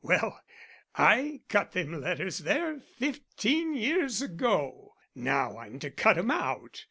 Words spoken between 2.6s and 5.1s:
fifteen years ago.